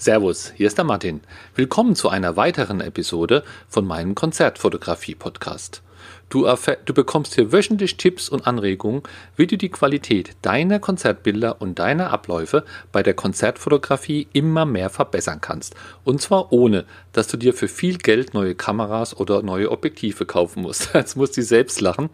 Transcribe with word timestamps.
Servus, 0.00 0.54
hier 0.56 0.66
ist 0.66 0.78
der 0.78 0.86
Martin. 0.86 1.20
Willkommen 1.54 1.94
zu 1.94 2.08
einer 2.08 2.34
weiteren 2.34 2.80
Episode 2.80 3.44
von 3.68 3.86
meinem 3.86 4.14
Konzertfotografie-Podcast. 4.14 5.82
Du, 6.28 6.46
du, 6.84 6.94
bekommst 6.94 7.34
hier 7.34 7.50
wöchentlich 7.50 7.96
Tipps 7.96 8.28
und 8.28 8.46
Anregungen, 8.46 9.02
wie 9.36 9.48
du 9.48 9.58
die 9.58 9.68
Qualität 9.68 10.36
deiner 10.42 10.78
Konzertbilder 10.78 11.60
und 11.60 11.80
deiner 11.80 12.10
Abläufe 12.10 12.64
bei 12.92 13.02
der 13.02 13.14
Konzertfotografie 13.14 14.28
immer 14.32 14.64
mehr 14.64 14.90
verbessern 14.90 15.40
kannst. 15.40 15.74
Und 16.04 16.22
zwar 16.22 16.52
ohne, 16.52 16.84
dass 17.12 17.26
du 17.26 17.36
dir 17.36 17.52
für 17.52 17.66
viel 17.66 17.98
Geld 17.98 18.32
neue 18.32 18.54
Kameras 18.54 19.16
oder 19.16 19.42
neue 19.42 19.72
Objektive 19.72 20.24
kaufen 20.24 20.62
musst. 20.62 20.90
Jetzt 20.94 21.16
musst 21.16 21.36
du 21.36 21.42
selbst 21.42 21.80
lachen. 21.80 22.10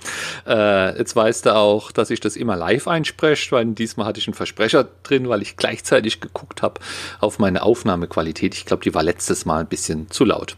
Äh, 0.46 0.96
jetzt 0.98 1.14
weißt 1.14 1.46
du 1.46 1.54
auch, 1.54 1.92
dass 1.92 2.10
ich 2.10 2.20
das 2.20 2.36
immer 2.36 2.56
live 2.56 2.88
einspreche, 2.88 3.52
weil 3.52 3.66
diesmal 3.66 4.06
hatte 4.06 4.18
ich 4.18 4.26
einen 4.26 4.34
Versprecher 4.34 4.88
drin, 5.02 5.28
weil 5.28 5.42
ich 5.42 5.56
gleichzeitig 5.56 6.20
geguckt 6.20 6.62
habe 6.62 6.80
auf 7.20 7.38
meine 7.38 7.62
Aufnahmequalität. 7.62 8.54
Ich 8.54 8.64
glaube, 8.64 8.82
die 8.82 8.94
war 8.94 9.02
letztes 9.02 9.44
Mal 9.44 9.60
ein 9.60 9.68
bisschen 9.68 10.10
zu 10.10 10.24
laut. 10.24 10.56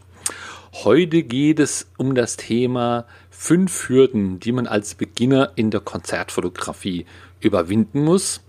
Heute 0.71 1.23
geht 1.23 1.59
es 1.59 1.89
um 1.97 2.13
das 2.13 2.37
Thema 2.37 3.05
fünf 3.31 3.89
Hürden, 3.89 4.39
die 4.39 4.51
man 4.51 4.67
als 4.67 4.93
Beginner 4.93 5.51
in 5.55 5.71
der 5.71 5.79
Konzertfotografie 5.79 7.07
überwinden 7.39 8.03
muss. 8.03 8.41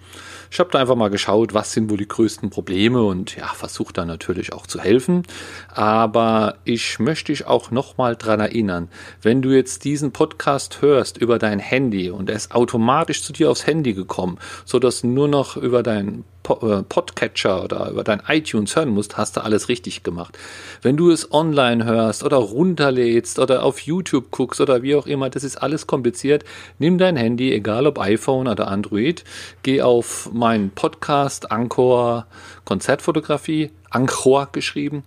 Ich 0.50 0.58
habe 0.58 0.70
da 0.70 0.80
einfach 0.80 0.96
mal 0.96 1.08
geschaut, 1.08 1.54
was 1.54 1.72
sind 1.72 1.88
wohl 1.88 1.96
die 1.96 2.08
größten 2.08 2.50
Probleme 2.50 3.02
und 3.02 3.36
ja, 3.36 3.46
versuche 3.46 3.94
da 3.94 4.04
natürlich 4.04 4.52
auch 4.52 4.66
zu 4.66 4.80
helfen. 4.80 5.22
Aber 5.68 6.58
ich 6.64 6.98
möchte 6.98 7.32
dich 7.32 7.46
auch 7.46 7.70
nochmal 7.70 8.16
dran 8.16 8.40
erinnern, 8.40 8.88
wenn 9.22 9.40
du 9.40 9.50
jetzt 9.50 9.84
diesen 9.84 10.12
Podcast 10.12 10.82
hörst 10.82 11.16
über 11.16 11.38
dein 11.38 11.58
Handy 11.58 12.10
und 12.10 12.28
er 12.28 12.36
ist 12.36 12.52
automatisch 12.52 13.22
zu 13.22 13.32
dir 13.32 13.50
aufs 13.50 13.66
Handy 13.66 13.94
gekommen, 13.94 14.38
so 14.66 14.78
dass 14.78 15.04
nur 15.04 15.28
noch 15.28 15.56
über 15.56 15.82
dein 15.82 16.24
Podcatcher 16.42 17.64
oder 17.64 17.90
über 17.90 18.02
dein 18.02 18.22
iTunes 18.28 18.74
hören 18.74 18.88
musst, 18.88 19.16
hast 19.16 19.36
du 19.36 19.44
alles 19.44 19.68
richtig 19.68 20.02
gemacht. 20.02 20.38
Wenn 20.82 20.96
du 20.96 21.10
es 21.10 21.32
online 21.32 21.84
hörst 21.84 22.24
oder 22.24 22.38
runterlädst 22.38 23.38
oder 23.38 23.62
auf 23.62 23.80
YouTube 23.80 24.30
guckst 24.30 24.60
oder 24.60 24.82
wie 24.82 24.94
auch 24.94 25.06
immer, 25.06 25.30
das 25.30 25.44
ist 25.44 25.56
alles 25.56 25.86
kompliziert. 25.86 26.44
Nimm 26.78 26.98
dein 26.98 27.16
Handy, 27.16 27.52
egal 27.52 27.86
ob 27.86 27.98
iPhone 27.98 28.48
oder 28.48 28.68
Android, 28.68 29.24
geh 29.62 29.82
auf 29.82 30.30
meinen 30.32 30.70
Podcast 30.70 31.50
Anchor 31.52 32.26
Konzertfotografie, 32.70 33.72
Anchor 33.90 34.48
geschrieben. 34.52 35.02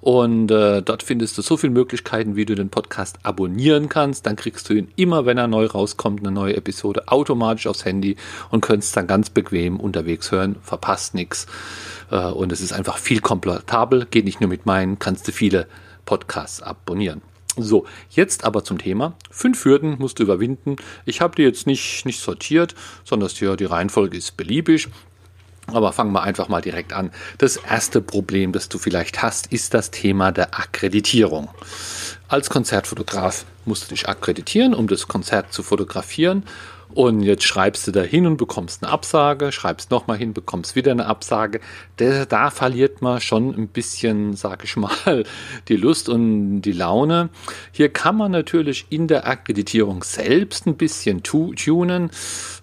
Und 0.00 0.52
äh, 0.52 0.82
dort 0.82 1.02
findest 1.02 1.36
du 1.36 1.42
so 1.42 1.56
viele 1.56 1.72
Möglichkeiten, 1.72 2.36
wie 2.36 2.46
du 2.46 2.54
den 2.54 2.70
Podcast 2.70 3.18
abonnieren 3.24 3.88
kannst. 3.88 4.24
Dann 4.24 4.36
kriegst 4.36 4.68
du 4.68 4.74
ihn 4.74 4.86
immer, 4.94 5.26
wenn 5.26 5.36
er 5.36 5.48
neu 5.48 5.66
rauskommt, 5.66 6.20
eine 6.20 6.30
neue 6.30 6.56
Episode 6.56 7.08
automatisch 7.08 7.66
aufs 7.66 7.84
Handy 7.84 8.14
und 8.50 8.60
könntest 8.60 8.96
dann 8.96 9.08
ganz 9.08 9.30
bequem 9.30 9.80
unterwegs 9.80 10.30
hören. 10.30 10.58
Verpasst 10.62 11.16
nichts. 11.16 11.48
Äh, 12.12 12.18
und 12.18 12.52
es 12.52 12.60
ist 12.60 12.72
einfach 12.72 12.98
viel 12.98 13.18
komfortabel. 13.20 14.06
Geht 14.08 14.24
nicht 14.24 14.40
nur 14.40 14.48
mit 14.48 14.64
meinen, 14.64 15.00
kannst 15.00 15.26
du 15.26 15.32
viele 15.32 15.66
Podcasts 16.04 16.62
abonnieren. 16.62 17.20
So, 17.56 17.84
jetzt 18.10 18.44
aber 18.44 18.62
zum 18.62 18.78
Thema. 18.78 19.14
Fünf 19.28 19.64
Hürden 19.64 19.96
musst 19.98 20.20
du 20.20 20.22
überwinden. 20.22 20.76
Ich 21.04 21.20
habe 21.20 21.34
die 21.34 21.42
jetzt 21.42 21.66
nicht, 21.66 22.06
nicht 22.06 22.20
sortiert, 22.20 22.76
sondern 23.02 23.28
die 23.56 23.64
Reihenfolge 23.64 24.16
ist 24.16 24.36
beliebig. 24.36 24.88
Aber 25.72 25.92
fangen 25.92 26.12
wir 26.12 26.22
einfach 26.22 26.48
mal 26.48 26.60
direkt 26.60 26.92
an. 26.92 27.10
Das 27.36 27.56
erste 27.56 28.00
Problem, 28.00 28.52
das 28.52 28.68
du 28.68 28.78
vielleicht 28.78 29.22
hast, 29.22 29.52
ist 29.52 29.74
das 29.74 29.90
Thema 29.90 30.32
der 30.32 30.58
Akkreditierung. 30.58 31.48
Als 32.28 32.50
Konzertfotograf 32.50 33.44
musst 33.64 33.84
du 33.84 33.94
dich 33.94 34.08
akkreditieren, 34.08 34.74
um 34.74 34.88
das 34.88 35.08
Konzert 35.08 35.52
zu 35.52 35.62
fotografieren. 35.62 36.44
Und 36.94 37.22
jetzt 37.22 37.44
schreibst 37.44 37.86
du 37.86 37.92
da 37.92 38.00
hin 38.00 38.26
und 38.26 38.38
bekommst 38.38 38.82
eine 38.82 38.90
Absage, 38.90 39.52
schreibst 39.52 39.90
nochmal 39.90 40.16
hin, 40.16 40.32
bekommst 40.32 40.74
wieder 40.74 40.90
eine 40.90 41.06
Absage. 41.06 41.60
Da, 41.98 42.50
verliert 42.50 43.02
man 43.02 43.20
schon 43.20 43.52
ein 43.56 43.66
bisschen, 43.66 44.34
sag 44.34 44.62
ich 44.62 44.76
mal, 44.76 45.24
die 45.68 45.76
Lust 45.76 46.08
und 46.08 46.62
die 46.62 46.72
Laune. 46.72 47.28
Hier 47.72 47.88
kann 47.88 48.16
man 48.16 48.30
natürlich 48.30 48.86
in 48.90 49.08
der 49.08 49.26
Akkreditierung 49.26 50.04
selbst 50.04 50.66
ein 50.66 50.76
bisschen 50.76 51.24
tunen. 51.24 52.10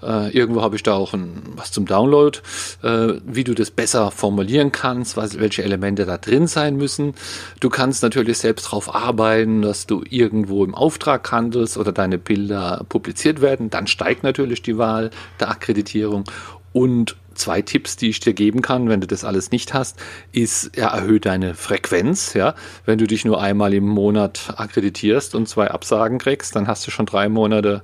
Äh, 0.01 0.29
irgendwo 0.31 0.61
habe 0.61 0.77
ich 0.77 0.83
da 0.83 0.93
auch 0.93 1.13
ein, 1.13 1.41
was 1.57 1.73
zum 1.73 1.85
Download, 1.85 2.39
äh, 2.81 3.15
wie 3.25 3.43
du 3.43 3.53
das 3.53 3.71
besser 3.71 4.09
formulieren 4.11 4.71
kannst, 4.71 5.17
was, 5.17 5.37
welche 5.37 5.63
Elemente 5.63 6.05
da 6.05 6.17
drin 6.17 6.47
sein 6.47 6.77
müssen. 6.77 7.13
Du 7.59 7.69
kannst 7.69 8.03
natürlich 8.03 8.37
selbst 8.37 8.67
darauf 8.67 8.95
arbeiten, 8.95 9.61
dass 9.61 9.85
du 9.85 10.03
irgendwo 10.09 10.63
im 10.63 10.73
Auftrag 10.73 11.29
handelst 11.29 11.77
oder 11.77 11.91
deine 11.91 12.17
Bilder 12.17 12.85
publiziert 12.87 13.41
werden. 13.41 13.69
Dann 13.69 13.87
steigt 13.87 14.23
natürlich 14.23 14.61
die 14.61 14.77
Wahl 14.77 15.09
der 15.41 15.49
Akkreditierung 15.49 16.23
und 16.71 17.17
zwei 17.35 17.61
Tipps, 17.61 17.95
die 17.97 18.09
ich 18.09 18.19
dir 18.19 18.33
geben 18.33 18.61
kann, 18.61 18.89
wenn 18.89 19.01
du 19.01 19.07
das 19.07 19.23
alles 19.23 19.51
nicht 19.51 19.73
hast, 19.73 19.97
ist, 20.31 20.71
ja, 20.75 20.87
erhöhe 20.87 21.19
deine 21.19 21.53
Frequenz, 21.53 22.33
ja. 22.33 22.55
Wenn 22.85 22.97
du 22.97 23.07
dich 23.07 23.25
nur 23.25 23.41
einmal 23.41 23.73
im 23.73 23.87
Monat 23.87 24.53
akkreditierst 24.57 25.35
und 25.35 25.47
zwei 25.47 25.69
Absagen 25.69 26.17
kriegst, 26.17 26.55
dann 26.55 26.67
hast 26.67 26.85
du 26.87 26.91
schon 26.91 27.05
drei 27.05 27.29
Monate 27.29 27.83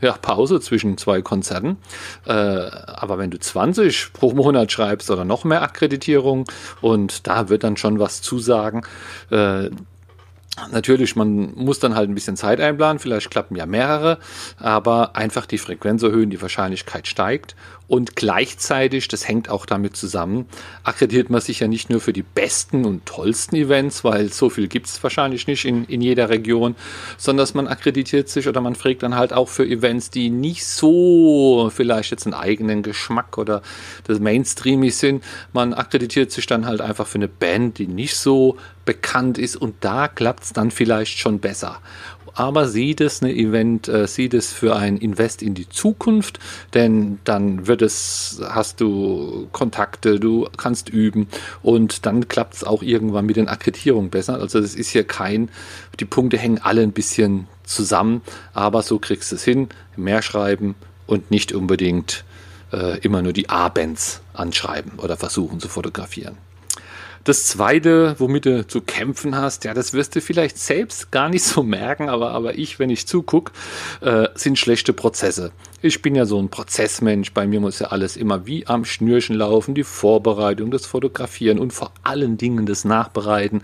ja, 0.00 0.12
Pause 0.12 0.60
zwischen 0.60 0.96
zwei 0.96 1.22
Konzerten. 1.22 1.76
Äh, 2.24 2.32
aber 2.32 3.18
wenn 3.18 3.30
du 3.30 3.38
20 3.38 4.12
pro 4.12 4.32
Monat 4.32 4.70
schreibst 4.70 5.10
oder 5.10 5.24
noch 5.24 5.44
mehr 5.44 5.62
Akkreditierung 5.62 6.44
und 6.80 7.26
da 7.26 7.48
wird 7.48 7.64
dann 7.64 7.76
schon 7.76 7.98
was 7.98 8.22
zusagen, 8.22 8.82
äh, 9.30 9.70
Natürlich, 10.72 11.14
man 11.14 11.54
muss 11.54 11.78
dann 11.78 11.94
halt 11.94 12.10
ein 12.10 12.14
bisschen 12.14 12.36
Zeit 12.36 12.60
einplanen, 12.60 12.98
vielleicht 12.98 13.30
klappen 13.30 13.54
ja 13.54 13.64
mehrere, 13.64 14.18
aber 14.58 15.14
einfach 15.14 15.46
die 15.46 15.58
Frequenz 15.58 16.02
erhöhen, 16.02 16.30
die 16.30 16.42
Wahrscheinlichkeit 16.42 17.06
steigt 17.06 17.54
und 17.88 18.16
gleichzeitig, 18.16 19.08
das 19.08 19.26
hängt 19.26 19.48
auch 19.48 19.64
damit 19.64 19.96
zusammen, 19.96 20.46
akkreditiert 20.84 21.30
man 21.30 21.40
sich 21.40 21.60
ja 21.60 21.68
nicht 21.68 21.88
nur 21.88 22.00
für 22.00 22.12
die 22.12 22.22
besten 22.22 22.84
und 22.84 23.06
tollsten 23.06 23.56
Events, 23.56 24.04
weil 24.04 24.30
so 24.30 24.50
viel 24.50 24.68
gibt 24.68 24.86
es 24.86 25.02
wahrscheinlich 25.02 25.46
nicht 25.46 25.64
in, 25.64 25.86
in 25.86 26.02
jeder 26.02 26.28
Region, 26.28 26.76
sondern 27.16 27.42
dass 27.42 27.54
man 27.54 27.66
akkreditiert 27.66 28.28
sich 28.28 28.46
oder 28.46 28.60
man 28.60 28.74
fragt 28.74 29.02
dann 29.02 29.16
halt 29.16 29.32
auch 29.32 29.48
für 29.48 29.66
Events, 29.66 30.10
die 30.10 30.28
nicht 30.28 30.66
so 30.66 31.70
vielleicht 31.74 32.10
jetzt 32.10 32.26
einen 32.26 32.34
eigenen 32.34 32.82
Geschmack 32.82 33.38
oder 33.38 33.62
das 34.04 34.20
Mainstreamig 34.20 34.94
sind. 34.94 35.24
Man 35.54 35.72
akkreditiert 35.72 36.30
sich 36.30 36.46
dann 36.46 36.66
halt 36.66 36.82
einfach 36.82 37.06
für 37.06 37.16
eine 37.16 37.28
Band, 37.28 37.78
die 37.78 37.86
nicht 37.86 38.16
so 38.16 38.58
bekannt 38.84 39.38
ist 39.38 39.56
und 39.56 39.76
da 39.80 40.08
klappt 40.08 40.44
es 40.44 40.52
dann 40.52 40.70
vielleicht 40.70 41.18
schon 41.18 41.40
besser 41.40 41.80
aber 42.38 42.68
sieht 42.68 43.00
es 43.00 43.20
eine 43.20 43.34
Event, 43.34 43.88
äh, 43.88 44.06
sieht 44.06 44.32
es 44.32 44.52
für 44.52 44.76
ein 44.76 44.96
Invest 44.96 45.42
in 45.42 45.54
die 45.54 45.68
Zukunft, 45.68 46.38
denn 46.72 47.18
dann 47.24 47.66
wird 47.66 47.82
es, 47.82 48.40
hast 48.48 48.80
du 48.80 49.48
Kontakte, 49.50 50.20
du 50.20 50.48
kannst 50.56 50.88
üben 50.88 51.26
und 51.64 52.06
dann 52.06 52.28
klappt 52.28 52.54
es 52.54 52.62
auch 52.62 52.84
irgendwann 52.84 53.26
mit 53.26 53.34
den 53.34 53.48
Akkreditierungen 53.48 54.10
besser. 54.10 54.40
Also 54.40 54.60
das 54.60 54.76
ist 54.76 54.90
hier 54.90 55.02
kein, 55.02 55.50
die 55.98 56.04
Punkte 56.04 56.38
hängen 56.38 56.60
alle 56.62 56.82
ein 56.82 56.92
bisschen 56.92 57.48
zusammen, 57.64 58.22
aber 58.54 58.82
so 58.82 59.00
kriegst 59.00 59.32
du 59.32 59.36
es 59.36 59.42
hin, 59.42 59.68
mehr 59.96 60.22
schreiben 60.22 60.76
und 61.08 61.32
nicht 61.32 61.52
unbedingt 61.52 62.24
äh, 62.72 62.98
immer 63.00 63.20
nur 63.20 63.32
die 63.32 63.48
A-Bands 63.48 64.20
anschreiben 64.32 64.92
oder 64.98 65.16
versuchen 65.16 65.58
zu 65.58 65.68
fotografieren. 65.68 66.36
Das 67.28 67.44
zweite, 67.44 68.14
womit 68.18 68.46
du 68.46 68.66
zu 68.66 68.80
kämpfen 68.80 69.36
hast, 69.36 69.64
ja, 69.64 69.74
das 69.74 69.92
wirst 69.92 70.16
du 70.16 70.22
vielleicht 70.22 70.56
selbst 70.56 71.10
gar 71.10 71.28
nicht 71.28 71.44
so 71.44 71.62
merken, 71.62 72.08
aber, 72.08 72.30
aber 72.30 72.56
ich, 72.56 72.78
wenn 72.78 72.88
ich 72.88 73.06
zugucke, 73.06 73.52
äh, 74.00 74.28
sind 74.34 74.58
schlechte 74.58 74.94
Prozesse. 74.94 75.52
Ich 75.80 76.02
bin 76.02 76.16
ja 76.16 76.26
so 76.26 76.42
ein 76.42 76.48
Prozessmensch. 76.48 77.32
Bei 77.32 77.46
mir 77.46 77.60
muss 77.60 77.78
ja 77.78 77.88
alles 77.88 78.16
immer 78.16 78.46
wie 78.46 78.66
am 78.66 78.84
Schnürchen 78.84 79.36
laufen. 79.36 79.76
Die 79.76 79.84
Vorbereitung, 79.84 80.72
das 80.72 80.86
Fotografieren 80.86 81.60
und 81.60 81.72
vor 81.72 81.92
allen 82.02 82.36
Dingen 82.36 82.66
das 82.66 82.84
Nachbereiten. 82.84 83.62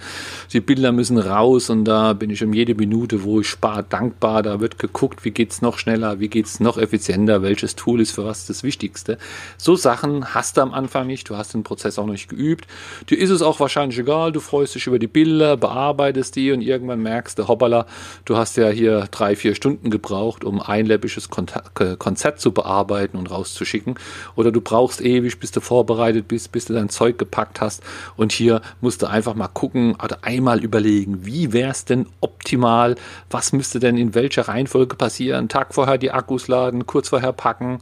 Die 0.53 0.61
Bilder 0.61 0.93
müssen 0.93 1.19
raus 1.19 1.71
und 1.71 1.85
da 1.87 2.13
bin 2.13 2.31
ich 2.31 2.45
um 2.45 2.53
jede 2.53 2.77
Minute, 2.77 3.25
wo 3.25 3.41
ich 3.41 3.49
spare, 3.49 3.83
dankbar. 3.83 4.45
Da 4.45 4.61
wird 4.61 4.79
geguckt, 4.79 5.25
wie 5.25 5.33
geht's 5.33 5.61
noch 5.61 5.77
schneller, 5.77 6.21
wie 6.21 6.29
geht's 6.29 6.61
noch 6.61 6.79
effizienter, 6.79 7.43
welches 7.43 7.75
Tool 7.75 8.01
ist 8.01 8.13
für 8.13 8.25
was 8.25 8.47
das 8.47 8.63
Wichtigste. 8.63 9.19
So 9.57 9.75
Sachen 9.75 10.35
hast 10.35 10.57
du 10.57 10.61
am 10.61 10.73
Anfang 10.73 11.09
nicht. 11.09 11.29
Du 11.29 11.37
hast 11.37 11.53
den 11.53 11.65
Prozess 11.65 11.99
auch 11.99 12.07
noch 12.07 12.13
nicht 12.13 12.29
geübt. 12.29 12.69
Dir 13.11 13.19
ist 13.19 13.31
es 13.31 13.43
auch 13.43 13.54
wahrscheinlich 13.61 13.99
egal. 13.99 14.33
Du 14.33 14.41
freust 14.41 14.75
dich 14.75 14.87
über 14.87 14.99
die 14.99 15.07
Bilder, 15.07 15.57
bearbeitest 15.57 16.37
die 16.37 16.53
und 16.53 16.61
irgendwann 16.61 17.01
merkst 17.01 17.39
du, 17.39 17.49
hoppala, 17.49 17.87
du 18.25 18.37
hast 18.37 18.57
ja 18.57 18.69
hier 18.69 19.09
drei, 19.11 19.37
vier 19.37 19.55
Stunden 19.55 19.91
gebraucht, 19.91 20.45
um 20.45 20.61
ein 20.61 20.87
läppisches 20.87 21.29
Konzept 21.31 22.41
zu 22.41 22.53
bearbeiten 22.53 23.17
und 23.17 23.31
rauszuschicken. 23.31 23.95
Oder 24.37 24.53
du 24.53 24.61
brauchst 24.61 25.01
ewig, 25.01 25.39
bis 25.39 25.51
du 25.51 25.61
vorbereitet 25.61 26.29
bist, 26.29 26.53
bis 26.53 26.67
du 26.67 26.75
dein 26.75 26.89
Zeug 26.89 27.19
gepackt 27.19 27.61
hast. 27.61 27.83
Und 28.17 28.33
hier 28.33 28.61
musst 28.81 29.03
du 29.03 29.07
einfach 29.07 29.35
mal 29.35 29.49
gucken 29.49 29.97
oder 30.03 30.19
einmal 30.23 30.63
überlegen, 30.63 31.27
wie 31.27 31.53
wäre 31.53 31.71
es 31.71 31.85
denn 31.85 32.07
optimal? 32.21 32.97
Was 33.31 33.53
müsste 33.53 33.81
denn 33.81 33.97
in 33.97 34.15
welcher 34.15 34.49
Reihenfolge 34.49 34.97
passieren? 34.97 35.49
Tag 35.49 35.75
vorher 35.75 35.99
die 35.99 36.11
Akkus 36.11 36.49
laden, 36.49 36.87
kurz 36.87 37.09
vorher 37.09 37.33
packen 37.33 37.79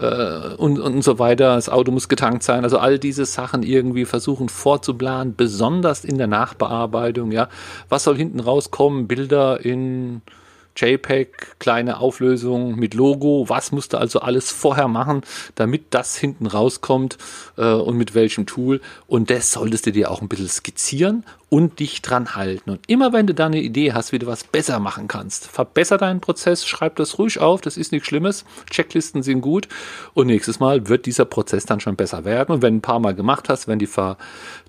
äh, 0.00 0.54
und, 0.56 0.78
und 0.78 1.02
so 1.02 1.18
weiter. 1.18 1.54
Das 1.54 1.68
Auto 1.68 1.92
muss 1.92 2.08
getankt 2.08 2.42
sein. 2.42 2.64
Also 2.64 2.78
all 2.78 2.98
diese 2.98 3.24
Sachen 3.24 3.62
irgendwie 3.62 4.04
versuchen 4.04 4.48
vorzuplanen, 4.48 5.36
besonders 5.36 6.04
in 6.04 6.18
der 6.18 6.26
Nachbearbeitung. 6.26 7.32
Ja, 7.32 7.48
was 7.88 8.04
soll 8.04 8.16
hinten 8.16 8.40
rauskommen? 8.40 9.06
Bilder 9.06 9.64
in 9.64 10.22
JPEG, 10.80 11.58
kleine 11.58 12.00
Auflösung 12.00 12.76
mit 12.76 12.94
Logo. 12.94 13.48
Was 13.48 13.70
musst 13.70 13.92
du 13.92 13.98
also 13.98 14.20
alles 14.20 14.50
vorher 14.50 14.88
machen, 14.88 15.22
damit 15.54 15.86
das 15.90 16.16
hinten 16.16 16.46
rauskommt 16.46 17.18
äh, 17.58 17.72
und 17.72 17.96
mit 17.96 18.14
welchem 18.14 18.46
Tool? 18.46 18.80
Und 19.06 19.30
das 19.30 19.52
solltest 19.52 19.86
du 19.86 19.92
dir 19.92 20.10
auch 20.10 20.22
ein 20.22 20.28
bisschen 20.28 20.48
skizzieren 20.48 21.24
und 21.50 21.80
dich 21.80 22.00
dran 22.00 22.36
halten. 22.36 22.70
Und 22.70 22.80
immer 22.88 23.12
wenn 23.12 23.26
du 23.26 23.34
da 23.34 23.46
eine 23.46 23.60
Idee 23.60 23.92
hast, 23.92 24.12
wie 24.12 24.18
du 24.18 24.26
was 24.26 24.44
besser 24.44 24.78
machen 24.78 25.08
kannst, 25.08 25.48
verbessere 25.48 25.98
deinen 25.98 26.20
Prozess, 26.20 26.64
schreib 26.64 26.96
das 26.96 27.18
ruhig 27.18 27.40
auf, 27.40 27.60
das 27.60 27.76
ist 27.76 27.92
nichts 27.92 28.08
Schlimmes. 28.08 28.44
Checklisten 28.70 29.22
sind 29.22 29.40
gut 29.40 29.68
und 30.14 30.28
nächstes 30.28 30.60
Mal 30.60 30.88
wird 30.88 31.06
dieser 31.06 31.24
Prozess 31.24 31.66
dann 31.66 31.80
schon 31.80 31.96
besser 31.96 32.24
werden. 32.24 32.54
Und 32.54 32.62
wenn 32.62 32.74
du 32.74 32.78
ein 32.78 32.82
paar 32.82 33.00
Mal 33.00 33.14
gemacht 33.14 33.48
hast, 33.48 33.66
werden 33.68 33.80
die, 33.80 33.86
Ver 33.86 34.16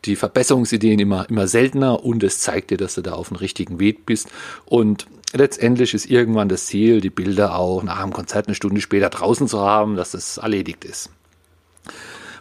die 0.05 0.15
Verbesserungsideen 0.15 0.99
immer, 0.99 1.29
immer 1.29 1.47
seltener 1.47 2.03
und 2.03 2.23
es 2.23 2.39
zeigt 2.39 2.71
dir, 2.71 2.77
dass 2.77 2.95
du 2.95 3.01
da 3.01 3.13
auf 3.13 3.29
dem 3.29 3.37
richtigen 3.37 3.79
Weg 3.79 4.05
bist. 4.05 4.29
Und 4.65 5.05
letztendlich 5.33 5.93
ist 5.93 6.09
irgendwann 6.09 6.49
das 6.49 6.65
Ziel, 6.65 7.01
die 7.01 7.09
Bilder 7.09 7.55
auch 7.55 7.83
nach 7.83 8.01
dem 8.01 8.13
Konzert 8.13 8.47
eine 8.47 8.55
Stunde 8.55 8.81
später 8.81 9.09
draußen 9.09 9.47
zu 9.47 9.59
haben, 9.59 9.95
dass 9.95 10.11
das 10.11 10.37
erledigt 10.37 10.85
ist. 10.85 11.09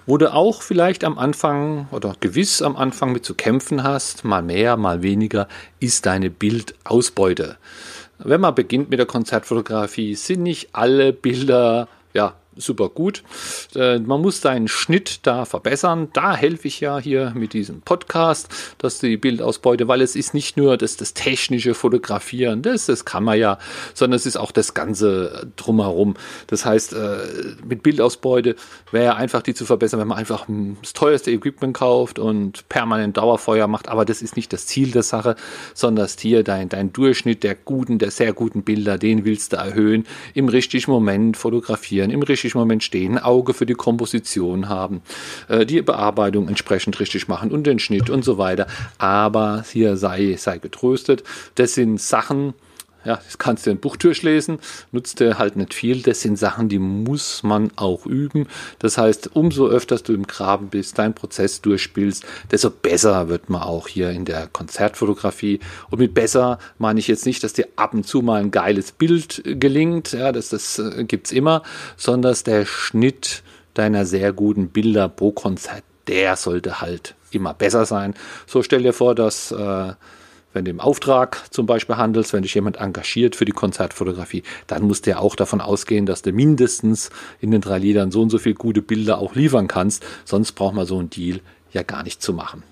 Wo 0.07 0.17
du 0.17 0.33
auch 0.33 0.63
vielleicht 0.63 1.05
am 1.05 1.19
Anfang 1.19 1.87
oder 1.93 2.15
gewiss 2.19 2.63
am 2.63 2.77
Anfang 2.77 3.13
mit 3.13 3.25
zu 3.25 3.35
kämpfen 3.35 3.83
hast, 3.83 4.25
mal 4.25 4.43
mehr, 4.43 4.77
mal 4.77 5.03
weniger, 5.03 5.47
ist 5.79 6.07
deine 6.07 6.31
Bildausbeute. 6.31 7.59
Wenn 8.19 8.41
man 8.41 8.55
beginnt 8.55 8.91
mit 8.91 8.99
der 8.99 9.07
Konzertfotografie, 9.07 10.15
sind 10.15 10.43
nicht 10.43 10.71
alle 10.73 11.13
Bilder 11.13 11.89
ja, 12.13 12.35
super 12.61 12.89
gut. 12.89 13.23
Äh, 13.75 13.99
man 13.99 14.21
muss 14.21 14.41
seinen 14.41 14.69
Schnitt 14.69 15.21
da 15.23 15.45
verbessern. 15.45 16.09
Da 16.12 16.37
helfe 16.37 16.69
ich 16.69 16.81
ja 16.81 16.99
hier 16.99 17.33
mit 17.35 17.53
diesem 17.53 17.81
Podcast, 17.83 18.49
dass 18.79 18.99
die 18.99 19.17
Bildausbeute, 19.17 19.89
weil 19.89 20.01
es 20.01 20.17
ist 20.17 20.35
nicht 20.35 20.57
nur 20.57 20.77
das, 20.77 20.97
das 20.97 21.15
technische 21.15 21.75
Fotografieren, 21.75 22.62
das, 22.62 22.87
das 22.87 23.05
kann 23.05 23.25
man 23.25 23.39
ja, 23.39 23.59
sondern 23.95 24.17
es 24.17 24.27
ist 24.27 24.37
auch 24.37 24.53
das 24.53 24.75
Ganze 24.75 25.51
drumherum. 25.57 26.15
Das 26.47 26.65
heißt, 26.65 26.93
äh, 26.93 27.17
mit 27.67 27.83
Bildausbeute 27.83 28.57
wäre 28.91 29.05
ja 29.05 29.15
einfach 29.15 29.43
die 29.43 29.55
zu 29.55 29.65
verbessern, 29.65 30.01
wenn 30.01 30.09
man 30.09 30.19
einfach 30.19 30.47
das 30.83 30.93
teuerste 30.93 31.31
Equipment 31.31 31.75
kauft 31.75 32.19
und 32.19 32.69
permanent 32.69 33.17
Dauerfeuer 33.17 33.67
macht. 33.67 33.89
Aber 33.89 34.05
das 34.05 34.23
ist 34.23 34.37
nicht 34.37 34.53
das 34.53 34.67
Ziel 34.67 34.91
der 34.91 35.03
Sache, 35.03 35.37
sondern 35.75 36.05
das 36.05 36.19
hier 36.19 36.43
dein, 36.43 36.69
dein 36.69 36.93
Durchschnitt 36.93 37.43
der 37.43 37.55
guten, 37.55 37.99
der 37.99 38.11
sehr 38.11 38.33
guten 38.33 38.63
Bilder, 38.63 38.99
den 38.99 39.25
willst 39.25 39.53
du 39.53 39.56
erhöhen, 39.56 40.06
im 40.35 40.49
richtigen 40.49 40.91
Moment 40.91 41.37
fotografieren, 41.37 42.11
im 42.11 42.23
richtigen 42.23 42.50
Moment 42.58 42.82
stehen, 42.82 43.19
ein 43.19 43.25
Auge 43.25 43.55
für 43.55 43.67
die 43.67 43.75
Komposition 43.75 44.69
haben, 44.69 45.02
äh, 45.49 45.64
die 45.64 45.82
Bearbeitung 45.82 46.49
entsprechend 46.49 46.99
richtig 47.00 47.29
machen 47.29 47.50
und 47.50 47.67
den 47.67 47.79
Schnitt 47.79 48.11
und 48.11 48.25
so 48.25 48.38
weiter. 48.38 48.67
Aber 48.99 49.64
hier 49.70 49.97
sei, 49.97 50.35
sei 50.38 50.58
getröstet. 50.58 51.23
Das 51.55 51.75
sind 51.75 52.00
Sachen, 52.00 52.55
ja, 53.05 53.17
das 53.17 53.38
kannst 53.38 53.67
du 53.67 53.70
in 53.70 53.79
Buch 53.79 53.97
durchlesen, 53.97 54.58
nutzt 54.93 55.20
dir 55.20 55.38
halt 55.38 55.56
nicht 55.56 55.75
viel. 55.75 56.02
Das 56.02 56.20
sind 56.20 56.38
Sachen, 56.38 56.69
die 56.69 56.79
muss 56.79 57.43
man 57.43 57.70
auch 57.76 58.06
üben. 58.06 58.47
Das 58.79 58.99
heißt, 58.99 59.35
umso 59.35 59.69
öfter 59.69 59.97
du 59.97 60.12
im 60.12 60.26
Graben 60.26 60.69
bist, 60.69 60.99
deinen 60.99 61.14
Prozess 61.14 61.61
durchspielst, 61.61 62.25
desto 62.50 62.70
besser 62.70 63.29
wird 63.29 63.49
man 63.49 63.62
auch 63.62 63.88
hier 63.88 64.11
in 64.11 64.25
der 64.25 64.47
Konzertfotografie. 64.47 65.61
Und 65.91 65.99
mit 65.99 66.14
besser 66.14 66.58
meine 66.79 67.00
ich 67.00 67.08
jetzt 67.08 67.26
nicht, 67.26 67.43
dass 67.43 67.55
dir 67.55 67.69
ab 67.76 67.94
und 67.94 68.06
zu 68.06 68.23
mal 68.23 68.41
ein 68.41 68.50
geiles 68.50 68.93
Bild 68.93 69.43
gelingt, 69.44 70.12
ja, 70.12 70.32
das, 70.32 70.50
das 70.50 70.79
äh, 70.79 71.05
gibt's 71.05 71.32
immer, 71.32 71.62
sondern 71.96 72.31
dass 72.31 72.44
der 72.44 72.67
Schnitt 72.67 73.43
deiner 73.75 74.05
sehr 74.05 74.32
guten 74.32 74.69
Bilder 74.69 75.08
pro 75.08 75.32
Konzert, 75.32 75.85
der 76.06 76.37
sollte 76.37 76.81
halt 76.81 77.14
immer 77.31 77.55
besser 77.55 77.87
sein. 77.87 78.14
So 78.46 78.62
stell 78.62 78.82
dir 78.82 78.93
vor, 78.93 79.14
dass 79.14 79.53
äh, 79.53 79.93
wenn 80.52 80.64
du 80.64 80.70
im 80.70 80.81
Auftrag 80.81 81.52
zum 81.52 81.67
Beispiel 81.67 81.97
handelst, 81.97 82.32
wenn 82.32 82.43
dich 82.43 82.55
jemand 82.55 82.76
engagiert 82.76 83.37
für 83.37 83.44
die 83.44 83.52
Konzertfotografie, 83.52 84.43
dann 84.67 84.82
musst 84.82 85.06
du 85.06 85.11
ja 85.11 85.19
auch 85.19 85.37
davon 85.37 85.61
ausgehen, 85.61 86.06
dass 86.06 86.23
du 86.23 86.32
mindestens 86.32 87.11
in 87.41 87.50
den 87.50 87.61
drei 87.61 87.79
Liedern 87.79 88.11
so 88.11 88.23
und 88.23 88.31
so 88.31 88.38
viele 88.38 88.56
gute 88.56 88.82
Bilder 88.82 89.19
auch 89.19 89.35
liefern 89.35 89.69
kannst. 89.69 90.05
Sonst 90.25 90.52
braucht 90.52 90.75
man 90.75 90.87
so 90.87 90.99
einen 90.99 91.11
Deal 91.11 91.41
ja 91.73 91.82
gar 91.82 92.02
nicht 92.02 92.23
zu 92.23 92.32
machen. 92.32 92.62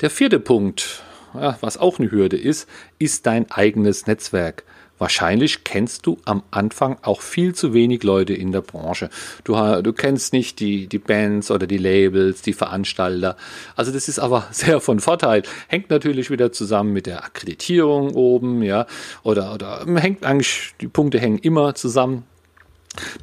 Der 0.00 0.10
vierte 0.10 0.40
Punkt, 0.40 1.02
was 1.32 1.76
auch 1.76 1.98
eine 1.98 2.10
Hürde 2.10 2.36
ist, 2.36 2.68
ist 2.98 3.26
dein 3.26 3.50
eigenes 3.50 4.06
Netzwerk. 4.06 4.64
Wahrscheinlich 4.98 5.64
kennst 5.64 6.06
du 6.06 6.18
am 6.24 6.42
Anfang 6.50 6.98
auch 7.02 7.20
viel 7.20 7.54
zu 7.54 7.72
wenig 7.72 8.02
Leute 8.02 8.34
in 8.34 8.52
der 8.52 8.60
Branche. 8.60 9.10
Du, 9.44 9.54
du 9.54 9.92
kennst 9.92 10.32
nicht 10.32 10.60
die, 10.60 10.86
die 10.86 10.98
Bands 10.98 11.50
oder 11.50 11.66
die 11.66 11.78
Labels, 11.78 12.42
die 12.42 12.52
Veranstalter. 12.52 13.36
Also 13.76 13.92
das 13.92 14.08
ist 14.08 14.18
aber 14.18 14.48
sehr 14.52 14.80
von 14.80 15.00
Vorteil. 15.00 15.42
Hängt 15.68 15.90
natürlich 15.90 16.30
wieder 16.30 16.52
zusammen 16.52 16.92
mit 16.92 17.06
der 17.06 17.24
Akkreditierung 17.24 18.14
oben, 18.14 18.62
ja, 18.62 18.86
oder, 19.22 19.54
oder 19.54 19.84
hängt 19.96 20.24
eigentlich, 20.24 20.74
die 20.80 20.88
Punkte 20.88 21.18
hängen 21.18 21.38
immer 21.38 21.74
zusammen. 21.74 22.24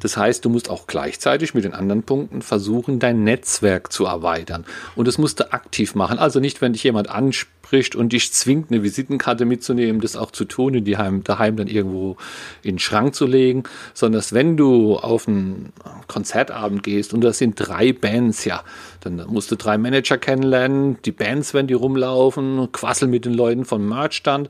Das 0.00 0.16
heißt, 0.16 0.44
du 0.44 0.48
musst 0.48 0.70
auch 0.70 0.86
gleichzeitig 0.86 1.54
mit 1.54 1.64
den 1.64 1.74
anderen 1.74 2.02
Punkten 2.02 2.42
versuchen, 2.42 2.98
dein 2.98 3.24
Netzwerk 3.24 3.92
zu 3.92 4.06
erweitern. 4.06 4.64
Und 4.94 5.08
das 5.08 5.18
musst 5.18 5.40
du 5.40 5.52
aktiv 5.52 5.94
machen. 5.94 6.18
Also 6.18 6.40
nicht, 6.40 6.60
wenn 6.60 6.72
dich 6.72 6.84
jemand 6.84 7.10
anspricht, 7.10 7.56
spricht 7.66 7.96
und 7.96 8.12
dich 8.12 8.32
zwingt, 8.32 8.70
eine 8.70 8.84
Visitenkarte 8.84 9.44
mitzunehmen, 9.44 10.00
das 10.00 10.14
auch 10.14 10.30
zu 10.30 10.44
tun 10.44 10.76
und 10.76 10.84
die 10.84 10.98
heim, 10.98 11.24
daheim 11.24 11.56
dann 11.56 11.66
irgendwo 11.66 12.16
in 12.62 12.74
den 12.74 12.78
Schrank 12.78 13.14
zu 13.16 13.26
legen, 13.26 13.64
sondern 13.92 14.20
dass 14.20 14.32
wenn 14.32 14.56
du 14.56 14.96
auf 14.96 15.26
einen 15.26 15.72
Konzertabend 16.06 16.84
gehst 16.84 17.12
und 17.12 17.22
das 17.22 17.38
sind 17.38 17.56
drei 17.56 17.92
Bands, 17.92 18.44
ja, 18.44 18.62
dann 19.00 19.16
musst 19.28 19.50
du 19.50 19.56
drei 19.56 19.78
Manager 19.78 20.16
kennenlernen, 20.16 20.98
die 21.04 21.12
Bands, 21.12 21.54
wenn 21.54 21.66
die 21.66 21.74
rumlaufen, 21.74 22.70
quassel 22.70 23.08
mit 23.08 23.24
den 23.24 23.34
Leuten 23.34 23.64
vom 23.64 23.88
Merchstand, 23.88 24.48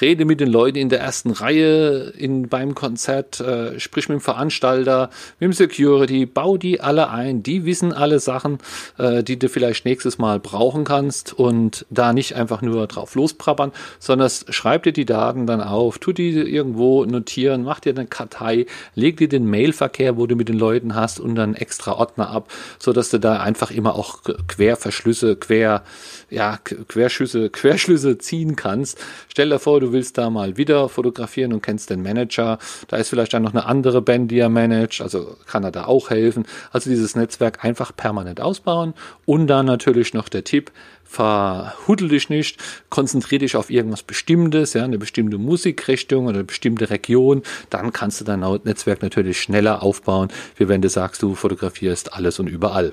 rede 0.00 0.26
mit 0.26 0.40
den 0.40 0.50
Leuten 0.50 0.76
in 0.76 0.90
der 0.90 1.00
ersten 1.00 1.30
Reihe 1.30 2.12
in, 2.18 2.48
beim 2.48 2.74
Konzert, 2.74 3.40
äh, 3.40 3.80
sprich 3.80 4.10
mit 4.10 4.18
dem 4.18 4.20
Veranstalter, 4.20 4.57
mit 4.62 5.40
dem 5.40 5.52
Security, 5.52 6.26
bau 6.26 6.56
die 6.56 6.80
alle 6.80 7.10
ein, 7.10 7.42
die 7.42 7.64
wissen 7.64 7.92
alle 7.92 8.20
Sachen, 8.20 8.58
äh, 8.98 9.22
die 9.22 9.38
du 9.38 9.48
vielleicht 9.48 9.84
nächstes 9.84 10.18
Mal 10.18 10.40
brauchen 10.40 10.84
kannst 10.84 11.32
und 11.32 11.86
da 11.90 12.12
nicht 12.12 12.34
einfach 12.36 12.62
nur 12.62 12.86
drauf 12.86 13.14
losprabbern, 13.14 13.72
sondern 13.98 14.30
schreib 14.48 14.84
dir 14.84 14.92
die 14.92 15.06
Daten 15.06 15.46
dann 15.46 15.60
auf, 15.60 15.98
tu 15.98 16.12
die 16.12 16.30
irgendwo 16.30 17.04
notieren, 17.04 17.62
mach 17.62 17.80
dir 17.80 17.94
eine 17.94 18.06
Kartei, 18.06 18.66
leg 18.94 19.16
dir 19.16 19.28
den 19.28 19.46
Mailverkehr, 19.46 20.16
wo 20.16 20.26
du 20.26 20.36
mit 20.36 20.48
den 20.48 20.58
Leuten 20.58 20.94
hast 20.94 21.20
und 21.20 21.34
dann 21.34 21.54
extra 21.54 21.92
Ordner 21.92 22.30
ab, 22.30 22.50
so 22.78 22.92
dass 22.92 23.10
du 23.10 23.18
da 23.18 23.40
einfach 23.40 23.70
immer 23.70 23.94
auch 23.94 24.22
Querverschlüsse, 24.48 25.36
Quer, 25.36 25.84
ja, 26.30 26.58
Querschüsse, 26.88 27.50
Querschlüsse 27.50 28.18
ziehen 28.18 28.56
kannst. 28.56 28.98
Stell 29.28 29.48
dir 29.48 29.58
vor, 29.58 29.80
du 29.80 29.92
willst 29.92 30.18
da 30.18 30.30
mal 30.30 30.56
wieder 30.56 30.88
fotografieren 30.88 31.52
und 31.52 31.62
kennst 31.62 31.90
den 31.90 32.02
Manager. 32.02 32.58
Da 32.88 32.96
ist 32.96 33.08
vielleicht 33.08 33.32
dann 33.34 33.42
noch 33.42 33.52
eine 33.52 33.66
andere 33.66 34.02
Band, 34.02 34.30
die 34.30 34.42
er 34.48 34.68
managt, 34.68 35.00
also 35.00 35.36
kann 35.46 35.64
er 35.64 35.70
da 35.70 35.84
auch 35.84 36.10
helfen. 36.10 36.46
Also 36.72 36.90
dieses 36.90 37.16
Netzwerk 37.16 37.64
einfach 37.64 37.94
permanent 37.94 38.40
ausbauen 38.40 38.94
und 39.26 39.46
dann 39.46 39.66
natürlich 39.66 40.14
noch 40.14 40.28
der 40.28 40.44
Tipp, 40.44 40.72
verhuddel 41.04 42.08
dich 42.08 42.28
nicht, 42.28 42.60
konzentriere 42.90 43.40
dich 43.40 43.56
auf 43.56 43.70
irgendwas 43.70 44.02
Bestimmtes, 44.02 44.74
ja, 44.74 44.84
eine 44.84 44.98
bestimmte 44.98 45.38
Musikrichtung 45.38 46.26
oder 46.26 46.36
eine 46.36 46.44
bestimmte 46.44 46.90
Region, 46.90 47.42
dann 47.70 47.92
kannst 47.92 48.20
du 48.20 48.24
dein 48.24 48.40
Netzwerk 48.40 49.02
natürlich 49.02 49.40
schneller 49.40 49.82
aufbauen, 49.82 50.28
wie 50.56 50.68
wenn 50.68 50.82
du 50.82 50.88
sagst, 50.88 51.22
du 51.22 51.34
fotografierst 51.34 52.12
alles 52.12 52.38
und 52.38 52.48
überall. 52.48 52.92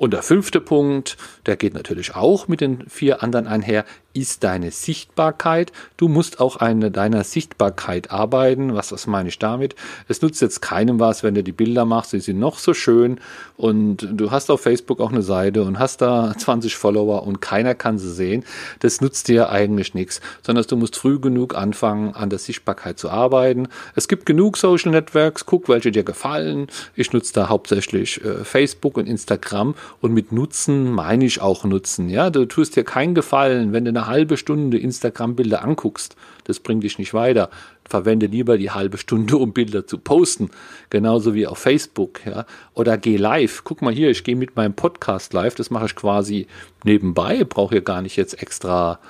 Und 0.00 0.14
der 0.14 0.22
fünfte 0.22 0.62
Punkt, 0.62 1.18
der 1.44 1.56
geht 1.56 1.74
natürlich 1.74 2.14
auch 2.16 2.48
mit 2.48 2.62
den 2.62 2.88
vier 2.88 3.22
anderen 3.22 3.46
einher, 3.46 3.84
ist 4.14 4.42
deine 4.44 4.70
Sichtbarkeit. 4.70 5.72
Du 5.98 6.08
musst 6.08 6.40
auch 6.40 6.56
an 6.56 6.90
deiner 6.92 7.22
Sichtbarkeit 7.22 8.10
arbeiten. 8.10 8.74
Was, 8.74 8.92
was 8.92 9.06
meine 9.06 9.28
ich 9.28 9.38
damit? 9.38 9.76
Es 10.08 10.22
nutzt 10.22 10.40
jetzt 10.40 10.62
keinem 10.62 10.98
was, 11.00 11.22
wenn 11.22 11.34
du 11.34 11.44
die 11.44 11.52
Bilder 11.52 11.84
machst, 11.84 12.14
die 12.14 12.20
sind 12.20 12.38
noch 12.38 12.58
so 12.58 12.72
schön 12.72 13.20
und 13.58 14.08
du 14.10 14.30
hast 14.30 14.50
auf 14.50 14.62
Facebook 14.62 15.00
auch 15.00 15.12
eine 15.12 15.20
Seite 15.20 15.64
und 15.64 15.78
hast 15.78 16.00
da 16.00 16.34
20 16.38 16.76
Follower 16.76 17.24
und 17.24 17.42
keiner 17.42 17.74
kann 17.74 17.98
sie 17.98 18.10
sehen. 18.10 18.44
Das 18.78 19.02
nutzt 19.02 19.28
dir 19.28 19.50
eigentlich 19.50 19.92
nichts, 19.92 20.22
sondern 20.42 20.64
du 20.66 20.76
musst 20.76 20.96
früh 20.96 21.20
genug 21.20 21.54
anfangen, 21.54 22.14
an 22.14 22.30
der 22.30 22.38
Sichtbarkeit 22.38 22.98
zu 22.98 23.10
arbeiten. 23.10 23.68
Es 23.94 24.08
gibt 24.08 24.24
genug 24.24 24.56
Social 24.56 24.92
Networks, 24.92 25.44
guck, 25.44 25.68
welche 25.68 25.92
dir 25.92 26.04
gefallen. 26.04 26.68
Ich 26.96 27.12
nutze 27.12 27.34
da 27.34 27.50
hauptsächlich 27.50 28.24
äh, 28.24 28.44
Facebook 28.44 28.96
und 28.96 29.06
Instagram 29.06 29.74
und 30.00 30.12
mit 30.12 30.32
Nutzen 30.32 30.90
meine 30.90 31.24
ich 31.24 31.40
auch 31.40 31.64
Nutzen. 31.64 32.08
Ja, 32.08 32.30
du 32.30 32.46
tust 32.46 32.76
dir 32.76 32.84
keinen 32.84 33.14
Gefallen, 33.14 33.72
wenn 33.72 33.84
du 33.84 33.90
eine 33.90 34.06
halbe 34.06 34.36
Stunde 34.36 34.78
Instagram-Bilder 34.78 35.62
anguckst. 35.62 36.16
Das 36.44 36.60
bringt 36.60 36.84
dich 36.84 36.98
nicht 36.98 37.14
weiter. 37.14 37.50
Verwende 37.84 38.26
lieber 38.26 38.56
die 38.58 38.70
halbe 38.70 38.98
Stunde, 38.98 39.36
um 39.38 39.52
Bilder 39.52 39.86
zu 39.86 39.98
posten. 39.98 40.50
Genauso 40.90 41.34
wie 41.34 41.46
auf 41.46 41.58
Facebook. 41.58 42.24
Ja. 42.24 42.46
Oder 42.74 42.98
geh 42.98 43.16
live. 43.16 43.62
Guck 43.64 43.82
mal 43.82 43.92
hier, 43.92 44.10
ich 44.10 44.24
gehe 44.24 44.36
mit 44.36 44.56
meinem 44.56 44.74
Podcast 44.74 45.32
live. 45.32 45.54
Das 45.54 45.70
mache 45.70 45.86
ich 45.86 45.96
quasi 45.96 46.46
nebenbei. 46.84 47.44
Brauche 47.44 47.74
hier 47.74 47.82
gar 47.82 48.02
nicht 48.02 48.16
jetzt 48.16 48.40
extra 48.40 49.00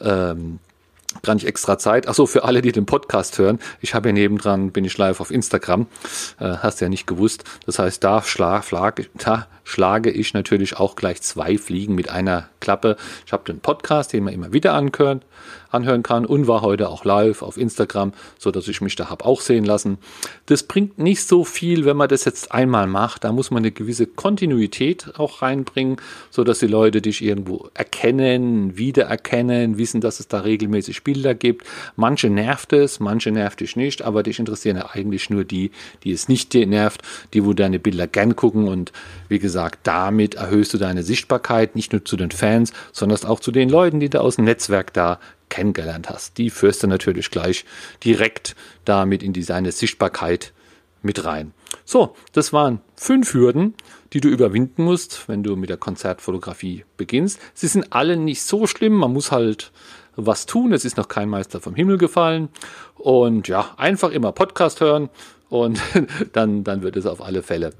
ähm, 0.00 0.58
gar 1.22 1.34
nicht 1.34 1.46
extra 1.46 1.78
Zeit. 1.78 2.08
Achso, 2.08 2.26
für 2.26 2.44
alle, 2.44 2.62
die 2.62 2.72
den 2.72 2.86
Podcast 2.86 3.38
hören, 3.38 3.58
ich 3.80 3.94
habe 3.94 4.08
hier 4.08 4.14
nebendran, 4.14 4.70
bin 4.70 4.84
ich 4.84 4.96
live 4.98 5.20
auf 5.20 5.30
Instagram. 5.30 5.86
Äh, 6.38 6.56
hast 6.58 6.80
ja 6.80 6.88
nicht 6.88 7.06
gewusst. 7.06 7.44
Das 7.66 7.78
heißt, 7.78 8.02
da 8.02 8.22
schlag, 8.22 8.64
schlag, 8.64 9.08
da 9.14 9.46
schlage 9.64 10.10
ich 10.10 10.34
natürlich 10.34 10.76
auch 10.76 10.96
gleich 10.96 11.22
zwei 11.22 11.58
Fliegen 11.58 11.94
mit 11.94 12.10
einer 12.10 12.48
Klappe. 12.60 12.96
Ich 13.26 13.32
habe 13.32 13.44
den 13.44 13.60
Podcast, 13.60 14.12
den 14.12 14.24
man 14.24 14.34
immer 14.34 14.52
wieder 14.52 14.74
anhören, 14.74 15.22
anhören 15.74 16.02
kann 16.02 16.24
und 16.24 16.46
war 16.46 16.62
heute 16.62 16.88
auch 16.88 17.04
live 17.04 17.42
auf 17.42 17.56
Instagram, 17.56 18.12
so 18.38 18.50
dass 18.50 18.68
ich 18.68 18.80
mich 18.80 18.96
da 18.96 19.10
habe 19.10 19.24
auch 19.24 19.40
sehen 19.40 19.64
lassen. 19.64 19.98
Das 20.46 20.62
bringt 20.62 20.98
nicht 20.98 21.22
so 21.22 21.44
viel, 21.44 21.84
wenn 21.84 21.96
man 21.96 22.08
das 22.08 22.24
jetzt 22.24 22.52
einmal 22.52 22.86
macht. 22.86 23.24
Da 23.24 23.32
muss 23.32 23.50
man 23.50 23.62
eine 23.62 23.72
gewisse 23.72 24.06
Kontinuität 24.06 25.12
auch 25.18 25.42
reinbringen, 25.42 25.96
so 26.30 26.44
dass 26.44 26.60
die 26.60 26.66
Leute 26.66 27.02
dich 27.02 27.22
irgendwo 27.22 27.68
erkennen, 27.74 28.76
wiedererkennen, 28.76 29.78
wissen, 29.78 30.00
dass 30.00 30.20
es 30.20 30.28
da 30.28 30.40
regelmäßig 30.40 31.04
Bilder 31.04 31.34
gibt. 31.34 31.66
Manche 31.96 32.30
nervt 32.30 32.72
es, 32.72 33.00
manche 33.00 33.30
nervt 33.30 33.60
dich 33.60 33.76
nicht, 33.76 34.02
aber 34.02 34.22
dich 34.22 34.38
interessieren 34.38 34.76
ja 34.76 34.90
eigentlich 34.92 35.30
nur 35.30 35.44
die, 35.44 35.70
die 36.04 36.12
es 36.12 36.28
nicht 36.28 36.54
nervt, 36.54 37.02
die 37.32 37.44
wo 37.44 37.52
deine 37.52 37.78
Bilder 37.78 38.06
gern 38.06 38.36
gucken 38.36 38.68
und 38.68 38.92
wie 39.28 39.38
gesagt, 39.38 39.80
damit 39.82 40.34
erhöhst 40.36 40.72
du 40.74 40.78
deine 40.78 41.02
Sichtbarkeit 41.02 41.74
nicht 41.74 41.92
nur 41.92 42.04
zu 42.04 42.16
den 42.16 42.30
Fans, 42.30 42.72
sondern 42.92 43.24
auch 43.24 43.40
zu 43.40 43.50
den 43.52 43.68
Leuten, 43.68 44.00
die 44.00 44.08
du 44.08 44.20
aus 44.20 44.36
dem 44.36 44.44
Netzwerk 44.44 44.92
da 44.92 45.18
kennengelernt 45.54 46.10
hast. 46.10 46.36
Die 46.38 46.50
führst 46.50 46.82
du 46.82 46.88
natürlich 46.88 47.30
gleich 47.30 47.64
direkt 48.02 48.56
damit 48.84 49.22
in 49.22 49.32
die, 49.32 49.44
seine 49.44 49.70
Sichtbarkeit 49.70 50.52
mit 51.00 51.24
rein. 51.24 51.52
So, 51.84 52.16
das 52.32 52.52
waren 52.52 52.80
fünf 52.96 53.34
Hürden, 53.34 53.74
die 54.12 54.20
du 54.20 54.28
überwinden 54.28 54.82
musst, 54.82 55.28
wenn 55.28 55.44
du 55.44 55.54
mit 55.54 55.70
der 55.70 55.76
Konzertfotografie 55.76 56.84
beginnst. 56.96 57.38
Sie 57.54 57.68
sind 57.68 57.92
alle 57.92 58.16
nicht 58.16 58.42
so 58.42 58.66
schlimm, 58.66 58.94
man 58.94 59.12
muss 59.12 59.30
halt 59.30 59.70
was 60.16 60.46
tun. 60.46 60.72
Es 60.72 60.84
ist 60.84 60.96
noch 60.96 61.06
kein 61.06 61.28
Meister 61.28 61.60
vom 61.60 61.76
Himmel 61.76 61.98
gefallen. 61.98 62.48
Und 62.96 63.46
ja, 63.46 63.74
einfach 63.76 64.10
immer 64.10 64.32
Podcast 64.32 64.80
hören 64.80 65.08
und 65.50 65.80
dann, 66.32 66.64
dann 66.64 66.82
wird 66.82 66.96
es 66.96 67.06
auf 67.06 67.22
alle 67.22 67.44
Fälle 67.44 67.70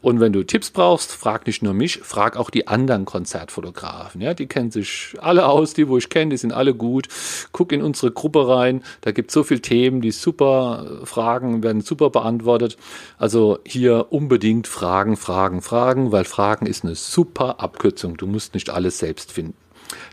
und 0.00 0.20
wenn 0.20 0.32
du 0.32 0.44
Tipps 0.44 0.70
brauchst, 0.70 1.10
frag 1.10 1.46
nicht 1.46 1.62
nur 1.62 1.74
mich, 1.74 1.98
frag 1.98 2.36
auch 2.36 2.50
die 2.50 2.68
anderen 2.68 3.04
Konzertfotografen. 3.04 4.20
Ja, 4.20 4.32
die 4.32 4.46
kennen 4.46 4.70
sich 4.70 5.16
alle 5.20 5.46
aus, 5.46 5.74
die, 5.74 5.88
wo 5.88 5.98
ich 5.98 6.08
kenne, 6.08 6.30
die 6.30 6.36
sind 6.36 6.52
alle 6.52 6.72
gut. 6.72 7.08
Guck 7.50 7.72
in 7.72 7.82
unsere 7.82 8.12
Gruppe 8.12 8.48
rein, 8.48 8.84
da 9.00 9.10
gibt 9.10 9.30
es 9.30 9.34
so 9.34 9.42
viele 9.42 9.60
Themen, 9.60 10.00
die 10.00 10.12
super 10.12 11.00
Fragen 11.02 11.64
werden 11.64 11.80
super 11.80 12.10
beantwortet. 12.10 12.76
Also 13.18 13.58
hier 13.66 14.06
unbedingt 14.10 14.68
Fragen, 14.68 15.16
Fragen, 15.16 15.62
Fragen, 15.62 16.12
weil 16.12 16.24
Fragen 16.24 16.66
ist 16.66 16.84
eine 16.84 16.94
super 16.94 17.60
Abkürzung. 17.60 18.16
Du 18.16 18.26
musst 18.26 18.54
nicht 18.54 18.70
alles 18.70 18.98
selbst 18.98 19.32
finden. 19.32 19.56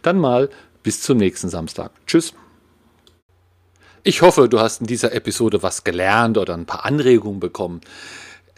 Dann 0.02 0.18
mal 0.20 0.50
bis 0.82 1.02
zum 1.02 1.18
nächsten 1.18 1.50
Samstag. 1.50 1.92
Tschüss. 2.08 2.34
Ich 4.08 4.22
hoffe, 4.22 4.48
du 4.48 4.60
hast 4.60 4.82
in 4.82 4.88
dieser 4.88 5.14
Episode 5.14 5.64
was 5.64 5.84
gelernt 5.84 6.38
oder 6.38 6.54
ein 6.54 6.68
paar 6.68 6.86
Anregungen 6.86 7.40
bekommen. 7.40 7.82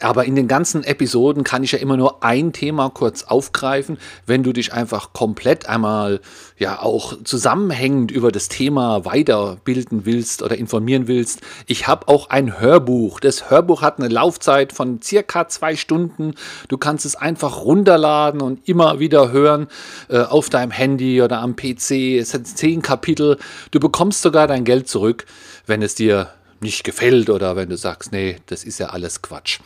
Aber 0.00 0.24
in 0.24 0.36
den 0.36 0.46
ganzen 0.46 0.84
Episoden 0.84 1.42
kann 1.42 1.64
ich 1.64 1.72
ja 1.72 1.78
immer 1.78 1.96
nur 1.96 2.22
ein 2.22 2.52
Thema 2.52 2.88
kurz 2.88 3.24
aufgreifen. 3.24 3.98
Wenn 4.26 4.44
du 4.44 4.52
dich 4.52 4.72
einfach 4.72 5.12
komplett 5.12 5.68
einmal 5.68 6.20
ja 6.56 6.80
auch 6.80 7.16
zusammenhängend 7.24 8.12
über 8.12 8.30
das 8.30 8.48
Thema 8.48 9.04
weiterbilden 9.04 10.06
willst 10.06 10.42
oder 10.42 10.56
informieren 10.56 11.08
willst, 11.08 11.40
ich 11.66 11.88
habe 11.88 12.06
auch 12.06 12.30
ein 12.30 12.60
Hörbuch. 12.60 13.18
Das 13.18 13.50
Hörbuch 13.50 13.82
hat 13.82 13.98
eine 13.98 14.08
Laufzeit 14.08 14.72
von 14.72 15.02
circa 15.02 15.48
zwei 15.48 15.74
Stunden. 15.74 16.34
Du 16.68 16.78
kannst 16.78 17.04
es 17.04 17.16
einfach 17.16 17.64
runterladen 17.64 18.40
und 18.40 18.68
immer 18.68 19.00
wieder 19.00 19.32
hören 19.32 19.66
äh, 20.08 20.20
auf 20.20 20.48
deinem 20.48 20.70
Handy 20.70 21.22
oder 21.22 21.40
am 21.40 21.56
PC. 21.56 22.18
Es 22.20 22.30
sind 22.30 22.46
zehn 22.46 22.82
Kapitel. 22.82 23.36
Du 23.72 23.80
bekommst 23.80 24.22
sogar 24.22 24.46
dein 24.46 24.64
Geld 24.64 24.88
zurück, 24.88 25.26
wenn 25.66 25.82
es 25.82 25.96
dir 25.96 26.28
nicht 26.60 26.84
gefällt 26.84 27.30
oder 27.30 27.56
wenn 27.56 27.68
du 27.68 27.76
sagst, 27.76 28.12
nee, 28.12 28.36
das 28.46 28.64
ist 28.64 28.78
ja 28.78 28.88
alles 28.88 29.22
Quatsch. 29.22 29.60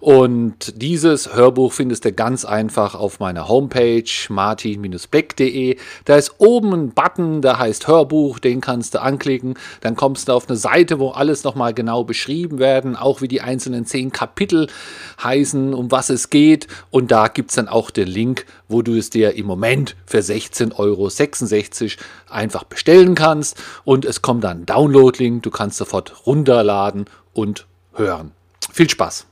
Und 0.00 0.80
dieses 0.80 1.34
Hörbuch 1.34 1.72
findest 1.72 2.04
du 2.04 2.12
ganz 2.12 2.44
einfach 2.44 2.94
auf 2.94 3.18
meiner 3.18 3.48
Homepage 3.48 4.04
martin-beck.de. 4.28 5.76
Da 6.04 6.16
ist 6.16 6.34
oben 6.38 6.72
ein 6.72 6.90
Button, 6.90 7.42
der 7.42 7.58
heißt 7.58 7.88
Hörbuch, 7.88 8.38
den 8.38 8.60
kannst 8.60 8.94
du 8.94 9.02
anklicken. 9.02 9.54
Dann 9.80 9.96
kommst 9.96 10.28
du 10.28 10.32
auf 10.32 10.48
eine 10.48 10.56
Seite, 10.56 10.98
wo 10.98 11.10
alles 11.10 11.44
nochmal 11.44 11.74
genau 11.74 12.04
beschrieben 12.04 12.58
werden, 12.58 12.96
auch 12.96 13.20
wie 13.20 13.28
die 13.28 13.40
einzelnen 13.40 13.86
zehn 13.86 14.12
Kapitel 14.12 14.68
heißen, 15.22 15.74
um 15.74 15.90
was 15.90 16.10
es 16.10 16.30
geht. 16.30 16.66
Und 16.90 17.10
da 17.10 17.28
gibt 17.28 17.50
es 17.50 17.56
dann 17.56 17.68
auch 17.68 17.90
den 17.90 18.08
Link, 18.08 18.46
wo 18.68 18.82
du 18.82 18.94
es 18.96 19.10
dir 19.10 19.34
im 19.34 19.46
Moment 19.46 19.96
für 20.06 20.18
16,66 20.18 20.74
Euro 20.78 21.10
einfach 22.28 22.64
bestellen 22.64 23.14
kannst. 23.14 23.62
Und 23.84 24.04
es 24.04 24.22
kommt 24.22 24.44
dann 24.44 24.60
ein 24.60 24.66
Download-Link, 24.66 25.42
du 25.42 25.50
kannst 25.50 25.78
sofort 25.78 26.26
runterladen 26.36 27.06
und 27.32 27.66
hören. 27.94 28.32
Viel 28.72 28.90
Spaß! 28.90 29.26